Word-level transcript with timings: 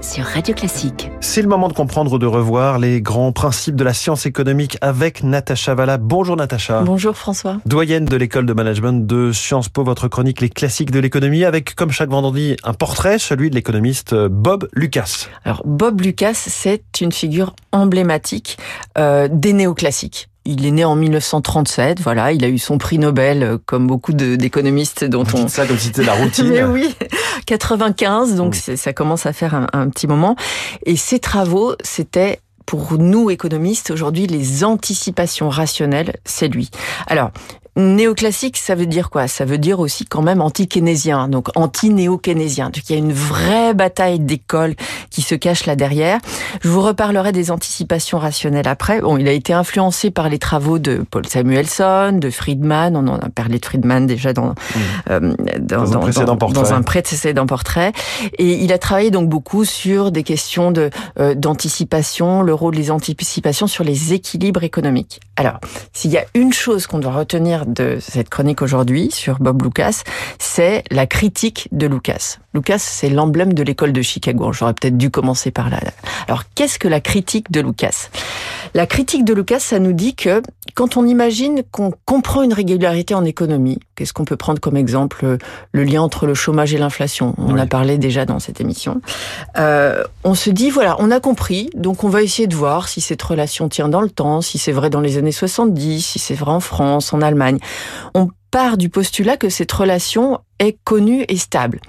sur 0.00 0.24
Radio 0.24 0.54
Classique. 0.54 1.10
C'est 1.20 1.42
le 1.42 1.48
moment 1.48 1.68
de 1.68 1.72
comprendre 1.72 2.12
ou 2.12 2.18
de 2.18 2.26
revoir 2.26 2.78
les 2.78 3.00
grands 3.00 3.30
principes 3.30 3.76
de 3.76 3.84
la 3.84 3.94
science 3.94 4.26
économique 4.26 4.78
avec 4.80 5.22
Natacha 5.22 5.74
Valla. 5.74 5.96
Bonjour 5.96 6.36
Natacha. 6.36 6.82
Bonjour 6.82 7.16
François. 7.16 7.58
Doyenne 7.66 8.04
de 8.04 8.16
l'école 8.16 8.46
de 8.46 8.52
management 8.52 9.06
de 9.06 9.32
Sciences 9.32 9.68
Po, 9.68 9.84
votre 9.84 10.08
chronique 10.08 10.40
Les 10.40 10.48
classiques 10.48 10.90
de 10.90 10.98
l'économie 10.98 11.44
avec 11.44 11.74
comme 11.74 11.90
chaque 11.90 12.10
vendredi 12.10 12.56
un 12.64 12.74
portrait, 12.74 13.18
celui 13.18 13.50
de 13.50 13.54
l'économiste 13.54 14.14
Bob 14.14 14.68
Lucas. 14.72 15.28
Alors 15.44 15.62
Bob 15.64 16.00
Lucas, 16.00 16.34
c'est 16.34 17.00
une 17.00 17.12
figure 17.12 17.54
emblématique 17.72 18.58
euh, 18.98 19.28
des 19.30 19.52
néoclassiques. 19.52 20.30
Il 20.46 20.64
est 20.64 20.70
né 20.70 20.84
en 20.84 20.96
1937, 20.96 22.00
voilà, 22.00 22.32
il 22.32 22.42
a 22.44 22.48
eu 22.48 22.58
son 22.58 22.78
prix 22.78 22.98
Nobel, 22.98 23.42
euh, 23.42 23.58
comme 23.66 23.86
beaucoup 23.86 24.14
d'économistes 24.14 25.04
dont 25.04 25.26
on... 25.34 25.48
Ça 25.48 25.66
comme 25.66 25.76
si 25.76 25.88
c'était 25.88 26.02
la 26.02 26.14
routine. 26.22 26.48
Mais 26.48 26.64
oui, 26.64 26.94
95, 27.50 28.36
donc 28.36 28.54
mmh. 28.54 28.76
ça 28.76 28.92
commence 28.92 29.26
à 29.26 29.32
faire 29.32 29.54
un, 29.54 29.66
un 29.72 29.88
petit 29.88 30.06
moment. 30.06 30.36
Et 30.86 30.94
ses 30.94 31.18
travaux, 31.18 31.74
c'était 31.82 32.38
pour 32.64 32.98
nous 32.98 33.30
économistes 33.30 33.90
aujourd'hui 33.90 34.28
les 34.28 34.62
anticipations 34.62 35.48
rationnelles, 35.48 36.14
c'est 36.24 36.46
lui. 36.46 36.70
Alors, 37.08 37.32
Néoclassique, 37.76 38.56
ça 38.56 38.74
veut 38.74 38.86
dire 38.86 39.10
quoi? 39.10 39.28
Ça 39.28 39.44
veut 39.44 39.58
dire 39.58 39.78
aussi 39.80 40.04
quand 40.04 40.22
même 40.22 40.40
anti-keynésien, 40.40 41.28
donc 41.28 41.48
anti-néo-keynésien. 41.56 42.66
Donc 42.66 42.82
il 42.88 42.92
y 42.92 42.96
a 42.96 42.98
une 42.98 43.12
vraie 43.12 43.74
bataille 43.74 44.18
d'école 44.18 44.74
qui 45.10 45.22
se 45.22 45.34
cache 45.34 45.66
là 45.66 45.76
derrière. 45.76 46.18
Je 46.62 46.68
vous 46.68 46.80
reparlerai 46.80 47.32
des 47.32 47.50
anticipations 47.50 48.18
rationnelles 48.18 48.68
après. 48.68 49.00
Bon, 49.00 49.16
il 49.16 49.28
a 49.28 49.32
été 49.32 49.52
influencé 49.52 50.10
par 50.10 50.28
les 50.28 50.38
travaux 50.38 50.78
de 50.78 51.04
Paul 51.10 51.26
Samuelson, 51.26 52.18
de 52.18 52.30
Friedman. 52.30 52.96
On 52.96 53.06
en 53.08 53.18
a 53.18 53.28
parlé 53.28 53.58
de 53.58 53.64
Friedman 53.64 54.06
déjà 54.06 54.32
dans, 54.32 54.50
mmh. 54.50 54.54
euh, 55.10 55.34
dans, 55.58 55.84
dans, 55.84 55.96
un 55.96 56.00
précédent 56.00 56.36
portrait. 56.36 56.62
dans 56.62 56.72
un 56.72 56.82
précédent 56.82 57.46
portrait. 57.46 57.92
Et 58.38 58.62
il 58.62 58.72
a 58.72 58.78
travaillé 58.78 59.10
donc 59.10 59.28
beaucoup 59.28 59.64
sur 59.64 60.12
des 60.12 60.22
questions 60.22 60.70
de 60.70 60.90
euh, 61.18 61.34
d'anticipation, 61.34 62.42
le 62.42 62.54
rôle 62.54 62.74
des 62.74 62.90
anticipations 62.90 63.66
sur 63.66 63.84
les 63.84 64.12
équilibres 64.12 64.62
économiques. 64.62 65.20
Alors, 65.36 65.58
s'il 65.92 66.10
y 66.10 66.18
a 66.18 66.24
une 66.34 66.52
chose 66.52 66.86
qu'on 66.86 66.98
doit 66.98 67.12
retenir 67.12 67.66
de 67.66 67.98
cette 68.00 68.28
chronique 68.28 68.62
aujourd'hui 68.62 69.10
sur 69.10 69.38
Bob 69.38 69.62
Lucas, 69.62 70.02
c'est 70.38 70.84
la 70.90 71.06
critique 71.06 71.68
de 71.72 71.86
Lucas. 71.86 72.38
Lucas, 72.52 72.78
c'est 72.78 73.10
l'emblème 73.10 73.54
de 73.54 73.62
l'école 73.62 73.92
de 73.92 74.02
Chicago. 74.02 74.52
J'aurais 74.52 74.74
peut-être 74.74 74.96
dû 74.96 75.10
commencer 75.10 75.50
par 75.52 75.70
là. 75.70 75.78
Alors, 76.26 76.44
qu'est-ce 76.54 76.78
que 76.78 76.88
la 76.88 77.00
critique 77.00 77.50
de 77.52 77.60
Lucas? 77.60 78.08
La 78.74 78.86
critique 78.86 79.24
de 79.24 79.32
Lucas, 79.32 79.60
ça 79.60 79.78
nous 79.78 79.92
dit 79.92 80.14
que 80.14 80.42
quand 80.74 80.96
on 80.96 81.06
imagine 81.06 81.62
qu'on 81.70 81.92
comprend 82.04 82.42
une 82.42 82.52
régularité 82.52 83.14
en 83.14 83.24
économie, 83.24 83.78
qu'est-ce 83.94 84.12
qu'on 84.12 84.24
peut 84.24 84.36
prendre 84.36 84.60
comme 84.60 84.76
exemple 84.76 85.38
Le 85.72 85.84
lien 85.84 86.02
entre 86.02 86.26
le 86.26 86.34
chômage 86.34 86.74
et 86.74 86.78
l'inflation? 86.78 87.34
On 87.38 87.52
en 87.52 87.58
a 87.58 87.66
parlé 87.66 87.98
déjà 87.98 88.26
dans 88.26 88.40
cette 88.40 88.60
émission. 88.60 89.00
Euh, 89.56 90.02
on 90.24 90.34
se 90.34 90.50
dit, 90.50 90.70
voilà, 90.70 90.96
on 90.98 91.10
a 91.10 91.20
compris, 91.20 91.70
donc 91.74 92.02
on 92.02 92.08
va 92.08 92.22
essayer 92.22 92.48
de 92.48 92.56
voir 92.56 92.88
si 92.88 93.00
cette 93.00 93.22
relation 93.22 93.68
tient 93.68 93.88
dans 93.88 94.00
le 94.00 94.10
temps, 94.10 94.40
si 94.40 94.58
c'est 94.58 94.72
vrai 94.72 94.90
dans 94.90 95.00
les 95.00 95.18
années 95.18 95.32
70, 95.32 96.04
si 96.04 96.18
c'est 96.18 96.34
vrai 96.34 96.52
en 96.52 96.60
France, 96.60 97.12
en 97.12 97.22
Allemagne. 97.22 97.58
On 98.14 98.28
part 98.50 98.76
du 98.76 98.88
postulat 98.88 99.36
que 99.36 99.48
cette 99.48 99.70
relation 99.70 100.40
est 100.60 100.78
connue 100.84 101.24
et 101.28 101.36
stable. 101.36 101.80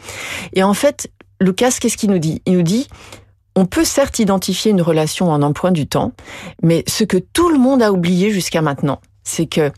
Et 0.54 0.64
en 0.64 0.74
fait, 0.74 1.12
Lucas, 1.40 1.78
qu'est-ce 1.80 1.98
qu'il 1.98 2.10
nous 2.10 2.20
dit? 2.20 2.42
Il 2.48 2.58
nous 2.58 2.64
dit, 2.64 2.88
on 3.56 3.66
peut 3.66 3.84
certes 3.84 4.20
identifier 4.20 4.72
une 4.72 4.82
relation 4.82 5.32
en 5.32 5.42
emploi 5.42 5.72
du 5.72 5.88
temps, 5.88 6.14
mais 6.64 6.84
ce 6.88 7.04
que 7.04 7.18
tout 7.18 7.50
le 7.50 7.60
monde 7.60 7.84
a 7.84 7.92
oublié 7.92 8.32
jusqu'à 8.32 8.62
maintenant, 8.62 9.00
c'est 9.24 9.46
que 9.46 9.72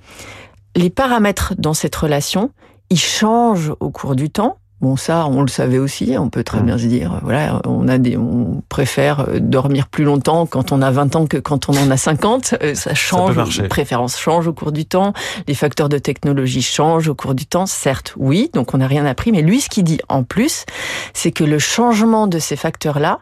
les 0.75 0.89
paramètres 0.89 1.53
dans 1.57 1.73
cette 1.73 1.95
relation, 1.95 2.51
ils 2.89 2.99
changent 2.99 3.73
au 3.79 3.89
cours 3.89 4.15
du 4.15 4.29
temps, 4.29 4.57
Bon, 4.83 4.97
ça, 4.97 5.27
on 5.27 5.41
le 5.43 5.47
savait 5.47 5.77
aussi. 5.77 6.17
On 6.19 6.29
peut 6.29 6.43
très 6.43 6.59
mm. 6.59 6.65
bien 6.65 6.77
se 6.77 6.87
dire, 6.87 7.21
voilà, 7.23 7.61
on 7.65 7.87
a 7.87 7.97
des, 7.97 8.17
on 8.17 8.61
préfère 8.67 9.21
euh, 9.29 9.39
dormir 9.39 9.87
plus 9.87 10.03
longtemps 10.03 10.45
quand 10.45 10.73
on 10.73 10.81
a 10.81 10.91
20 10.91 11.15
ans 11.15 11.25
que 11.25 11.37
quand 11.37 11.69
on 11.69 11.77
en 11.77 11.89
a 11.89 11.95
50. 11.95 12.55
Euh, 12.61 12.75
ça 12.75 12.93
change, 12.93 13.61
les 13.61 13.69
préférences 13.69 14.19
changent 14.19 14.49
au 14.49 14.51
cours 14.51 14.73
du 14.73 14.85
temps. 14.85 15.13
Les 15.47 15.53
facteurs 15.53 15.87
de 15.87 15.97
technologie 15.99 16.61
changent 16.61 17.07
au 17.07 17.15
cours 17.15 17.33
du 17.33 17.45
temps. 17.45 17.65
Certes, 17.65 18.13
oui. 18.17 18.49
Donc, 18.53 18.73
on 18.73 18.79
n'a 18.79 18.87
rien 18.87 19.05
appris. 19.05 19.31
Mais 19.31 19.41
lui, 19.41 19.61
ce 19.61 19.69
qu'il 19.69 19.85
dit 19.85 20.01
en 20.09 20.23
plus, 20.23 20.65
c'est 21.13 21.31
que 21.31 21.45
le 21.45 21.59
changement 21.59 22.27
de 22.27 22.39
ces 22.39 22.57
facteurs-là, 22.57 23.19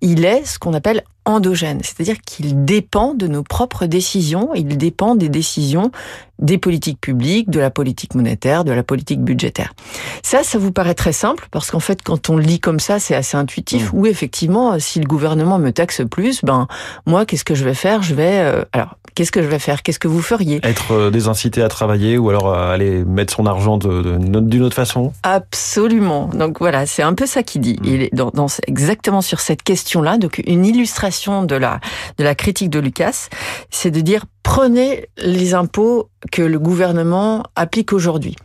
il 0.00 0.24
est 0.24 0.44
ce 0.44 0.58
qu'on 0.58 0.74
appelle 0.74 1.02
endogène, 1.24 1.80
c'est-à-dire 1.82 2.16
qu'il 2.22 2.64
dépend 2.64 3.14
de 3.14 3.26
nos 3.26 3.42
propres 3.42 3.86
décisions, 3.86 4.54
il 4.54 4.78
dépend 4.78 5.14
des 5.14 5.28
décisions 5.28 5.90
des 6.38 6.56
politiques 6.56 7.00
publiques, 7.00 7.50
de 7.50 7.58
la 7.58 7.70
politique 7.70 8.14
monétaire, 8.14 8.64
de 8.64 8.72
la 8.72 8.82
politique 8.82 9.20
budgétaire. 9.20 9.74
Ça, 10.22 10.42
ça 10.44 10.56
vous 10.56 10.70
paraît 10.70 10.94
très 10.94 11.12
simple 11.12 11.48
parce 11.50 11.70
qu'en 11.70 11.80
fait, 11.80 12.00
quand 12.02 12.30
on 12.30 12.36
lit 12.36 12.60
comme 12.60 12.80
ça, 12.80 13.00
c'est 13.00 13.16
assez 13.16 13.36
intuitif. 13.36 13.92
Mmh. 13.92 13.96
Oui, 13.96 14.08
effectivement, 14.08 14.78
si 14.78 15.00
le 15.00 15.06
gouvernement 15.06 15.58
me 15.58 15.72
taxe 15.72 16.02
plus, 16.08 16.44
ben 16.44 16.68
moi, 17.06 17.26
qu'est-ce 17.26 17.44
que 17.44 17.56
je 17.56 17.64
vais 17.64 17.74
faire? 17.74 18.02
Je 18.02 18.14
vais 18.14 18.38
euh, 18.38 18.64
alors 18.72 18.96
qu'est-ce 19.18 19.32
que 19.32 19.42
je 19.42 19.48
vais 19.48 19.58
faire? 19.58 19.82
Qu'est-ce 19.82 19.98
que 19.98 20.06
vous 20.06 20.22
feriez? 20.22 20.60
Être 20.62 20.92
euh, 20.92 21.10
désincité 21.10 21.60
à 21.60 21.68
travailler 21.68 22.18
ou 22.18 22.30
alors 22.30 22.54
euh, 22.54 22.72
aller 22.72 23.04
mettre 23.04 23.34
son 23.34 23.46
argent 23.46 23.76
d'une 23.76 24.62
autre 24.62 24.76
façon? 24.76 25.12
Absolument. 25.24 26.28
Donc 26.28 26.60
voilà, 26.60 26.86
c'est 26.86 27.02
un 27.02 27.14
peu 27.14 27.26
ça 27.26 27.42
qu'il 27.42 27.62
dit. 27.62 27.78
Mmh. 27.80 27.84
Il 27.84 28.02
est 28.02 28.14
dans, 28.14 28.30
dans, 28.30 28.46
exactement 28.68 29.20
sur 29.20 29.40
cette 29.40 29.64
question-là. 29.64 30.18
Donc 30.18 30.40
une 30.46 30.64
illustration 30.64 31.42
de 31.42 31.56
la 31.56 31.80
de 32.18 32.22
la 32.22 32.36
critique 32.36 32.70
de 32.70 32.78
Lucas, 32.78 33.28
c'est 33.70 33.90
de 33.90 34.00
dire 34.00 34.24
prenez 34.44 35.06
les 35.16 35.54
impôts 35.54 36.10
que 36.30 36.42
le 36.42 36.60
gouvernement 36.60 37.42
applique 37.56 37.92
aujourd'hui. 37.92 38.36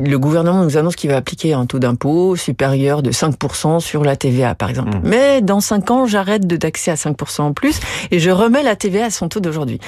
Le 0.00 0.18
gouvernement 0.18 0.64
nous 0.64 0.76
annonce 0.78 0.96
qu'il 0.96 1.10
va 1.10 1.16
appliquer 1.16 1.52
un 1.52 1.66
taux 1.66 1.78
d'impôt 1.78 2.34
supérieur 2.34 3.02
de 3.02 3.10
5% 3.10 3.80
sur 3.80 4.02
la 4.02 4.16
TVA, 4.16 4.54
par 4.54 4.70
exemple. 4.70 4.96
Mmh. 4.96 5.02
Mais 5.04 5.42
dans 5.42 5.60
5 5.60 5.90
ans, 5.90 6.06
j'arrête 6.06 6.46
de 6.46 6.56
taxer 6.56 6.90
à 6.90 6.94
5% 6.94 7.42
en 7.42 7.52
plus 7.52 7.80
et 8.10 8.18
je 8.18 8.30
remets 8.30 8.62
la 8.62 8.76
TVA 8.76 9.06
à 9.06 9.10
son 9.10 9.28
taux 9.28 9.40
d'aujourd'hui. 9.40 9.78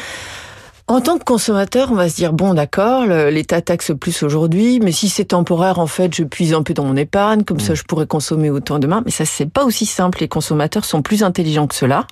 En 0.89 1.01
tant 1.01 1.17
que 1.17 1.25
consommateur, 1.25 1.93
on 1.93 1.95
va 1.95 2.09
se 2.09 2.17
dire 2.17 2.33
bon 2.33 2.55
d'accord, 2.55 3.07
l'État 3.07 3.61
taxe 3.61 3.93
plus 3.99 4.23
aujourd'hui, 4.23 4.81
mais 4.81 4.93
si 4.93 5.09
c'est 5.09 5.27
temporaire, 5.27 5.79
en 5.79 5.87
fait, 5.87 6.15
je 6.15 6.25
puise 6.25 6.55
un 6.55 6.63
peu 6.63 6.75
dans 6.75 6.85
mon 6.85 6.97
épargne, 6.97 7.45
comme 7.45 7.61
ça 7.61 7.73
mm. 7.73 7.77
je 7.77 7.83
pourrais 7.85 8.07
consommer 8.07 8.51
autant 8.51 8.79
demain. 8.79 9.03
Mais 9.05 9.11
ça, 9.13 9.25
c'est 9.25 9.51
pas 9.51 9.65
aussi 9.65 9.87
simple. 9.87 10.19
Les 10.21 10.29
consommateurs 10.29 10.85
sont 10.85 11.01
plus 11.01 11.23
intelligents 11.23 11.67
que 11.67 11.75
cela 11.75 12.07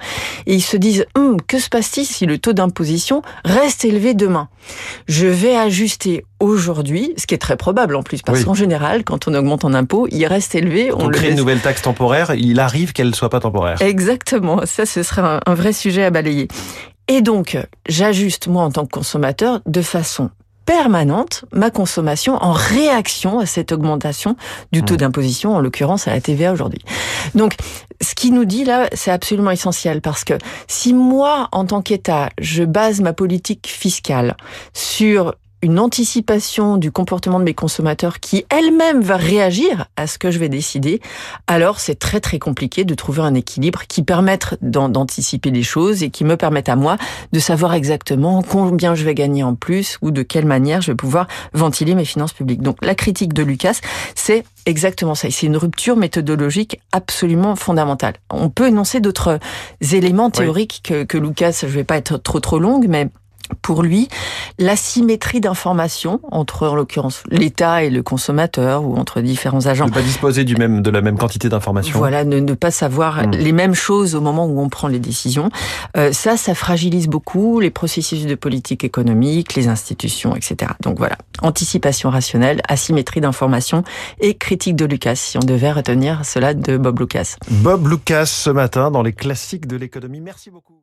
et 0.47 0.55
ils 0.55 0.63
se 0.63 0.77
disent 0.77 1.05
hum, 1.17 1.37
que 1.47 1.59
se 1.59 1.69
passe-t-il 1.69 2.07
si 2.07 2.27
le 2.27 2.39
taux 2.39 2.53
d'imposition 2.53 3.23
reste 3.45 3.85
élevé 3.85 4.15
demain? 4.15 4.49
Je 5.09 5.27
vais 5.27 5.57
ajuster 5.57 6.25
aujourd'hui, 6.39 7.13
ce 7.17 7.27
qui 7.27 7.35
est 7.35 7.39
très 7.39 7.57
probable 7.57 7.97
en 7.97 8.03
plus, 8.03 8.23
parce 8.23 8.45
qu'en 8.45 8.55
général, 8.55 9.05
quand 9.05 9.29
on 9.29 9.35
augmente 9.35 9.65
en 9.65 9.75
impôt, 9.75 10.07
il 10.11 10.25
reste 10.27 10.55
élevé. 10.55 10.91
on, 10.93 11.09
crée 11.09 11.31
une 11.31 11.37
nouvelle 11.37 11.61
taxe 11.61 11.83
temporaire, 11.83 12.33
il 12.35 12.61
arrive 12.61 12.93
qu'elle 12.93 13.09
ne 13.09 13.15
soit 13.15 13.31
pas 13.31 13.41
temporaire. 13.41 13.83
Exactement, 13.83 14.61
ça 14.65 14.87
ce 14.87 15.03
serait 15.03 15.41
un 15.45 15.55
vrai 15.55 15.73
sujet 15.73 16.05
à 16.05 16.11
balayer. 16.11 16.49
Et 17.11 17.23
donc, 17.23 17.59
j'ajuste, 17.89 18.47
moi, 18.47 18.63
en 18.63 18.71
tant 18.71 18.87
que 18.87 18.93
consommateur, 18.93 19.61
de 19.67 19.83
façon 19.83 20.31
permanente 20.65 21.45
ma 21.53 21.73
consommation 21.73 22.37
en 22.37 22.53
réaction 22.53 23.41
à 23.41 23.47
cette 23.47 23.73
augmentation 23.73 24.37
du 24.71 24.85
taux 24.85 24.95
d'imposition, 24.95 25.57
en 25.57 25.61
l'occurrence 25.61 26.07
à 26.07 26.13
la 26.13 26.21
TVA 26.21 26.53
aujourd'hui. 26.53 26.85
Donc, 27.35 27.57
ce 28.01 28.15
qui 28.15 28.31
nous 28.31 28.45
dit 28.45 28.63
là, 28.63 28.89
c'est 28.93 29.11
absolument 29.11 29.51
essentiel. 29.51 30.01
Parce 30.01 30.23
que 30.23 30.35
si 30.69 30.95
moi, 30.95 31.49
en 31.51 31.65
tant 31.65 31.83
qu'État, 31.83 32.29
je 32.41 32.63
base 32.63 33.01
ma 33.01 33.13
politique 33.13 33.67
fiscale 33.67 34.37
sur 34.73 35.35
une 35.63 35.79
anticipation 35.79 36.77
du 36.77 36.91
comportement 36.91 37.39
de 37.39 37.45
mes 37.45 37.55
consommateurs 37.55 38.21
qui 38.21 38.45
elle-même 38.49 39.01
va 39.01 39.17
réagir 39.17 39.87
à 39.97 40.07
ce 40.07 40.19
que 40.19 40.31
je 40.31 40.39
vais 40.39 40.49
décider, 40.49 41.01
alors 41.47 41.81
c'est 41.81 41.99
très 41.99 42.21
très 42.21 42.39
compliqué 42.39 42.85
de 42.85 42.95
trouver 42.95 43.23
un 43.23 43.35
équilibre 43.35 43.83
qui 43.87 44.03
permette 44.03 44.57
d'anticiper 44.63 45.51
les 45.51 45.63
choses 45.63 46.03
et 46.03 46.11
qui 46.11 46.25
me 46.25 46.37
permette 46.37 46.69
à 46.69 46.77
moi 46.77 46.97
de 47.33 47.39
savoir 47.39 47.75
exactement 47.75 48.43
combien 48.43 48.95
je 48.95 49.05
vais 49.05 49.15
gagner 49.15 49.43
en 49.43 49.55
plus 49.55 49.99
ou 50.03 50.11
de 50.11 50.23
quelle 50.23 50.47
manière 50.47 50.81
je 50.81 50.93
vais 50.93 50.97
pouvoir 50.97 51.27
ventiler 51.53 51.95
mes 51.95 52.05
finances 52.05 52.33
publiques. 52.33 52.63
Donc 52.63 52.85
la 52.85 52.95
critique 52.95 53.35
de 53.35 53.43
Lucas, 53.43 53.81
c'est 54.15 54.45
exactement 54.67 55.15
ça. 55.15 55.29
C'est 55.31 55.47
une 55.47 55.57
rupture 55.57 55.97
méthodologique 55.97 56.81
absolument 56.93 57.57
fondamentale. 57.57 58.15
On 58.31 58.49
peut 58.49 58.69
énoncer 58.69 59.01
d'autres 59.01 59.39
éléments 59.93 60.31
théoriques 60.31 60.81
que, 60.85 61.05
que 61.05 61.19
Lucas, 61.19 61.61
je 61.63 61.67
vais 61.67 61.85
pas 61.85 61.97
être 61.97 62.17
trop 62.17 62.41
trop 62.41 62.59
longue, 62.59 62.87
mais 62.89 63.09
pour 63.63 63.83
lui, 63.83 64.09
l'asymétrie 64.59 65.41
d'information 65.41 66.21
entre, 66.31 66.69
en 66.69 66.75
l'occurrence, 66.75 67.23
l'État 67.31 67.83
et 67.83 67.91
le 67.91 68.03
consommateur 68.03 68.85
ou 68.85 68.97
entre 68.97 69.21
différents 69.21 69.67
agents. 69.67 69.87
Ne 69.87 69.93
pas 69.93 70.03
disposer 70.03 70.45
du 70.45 70.57
même, 70.57 70.83
de 70.83 70.91
la 70.91 71.01
même 71.01 71.19
quantité 71.19 71.49
d'informations. 71.49 71.99
Voilà, 71.99 72.25
ne, 72.25 72.41
ne, 72.41 72.55
pas 72.55 72.71
savoir 72.71 73.27
hmm. 73.27 73.31
les 73.33 73.53
mêmes 73.53 73.75
choses 73.75 74.15
au 74.15 74.21
moment 74.21 74.47
où 74.47 74.61
on 74.61 74.69
prend 74.69 74.89
les 74.89 74.99
décisions. 74.99 75.51
Euh, 75.97 76.13
ça, 76.13 76.37
ça 76.37 76.55
fragilise 76.55 77.09
beaucoup 77.09 77.61
les 77.61 77.71
processus 77.71 78.27
de 78.27 78.35
politique 78.35 78.85
économique, 78.85 79.55
les 79.55 79.69
institutions, 79.69 80.35
etc. 80.37 80.73
Donc 80.83 80.99
voilà, 80.99 81.17
anticipation 81.43 82.11
rationnelle, 82.11 82.61
asymétrie 82.69 83.21
d'information 83.21 83.85
et 84.21 84.35
critique 84.35 84.77
de 84.77 84.85
Lucas, 84.85 85.17
si 85.17 85.39
on 85.39 85.41
devait 85.41 85.73
retenir 85.73 86.25
cela 86.25 86.55
de 86.55 86.77
Bob 86.77 87.01
Lucas. 87.01 87.37
Bob 87.51 87.87
Lucas 87.87 88.27
ce 88.27 88.51
matin 88.51 88.91
dans 88.91 89.03
les 89.03 89.13
classiques 89.13 89.67
de 89.67 89.77
l'économie. 89.77 90.21
Merci 90.21 90.51
beaucoup. 90.51 90.81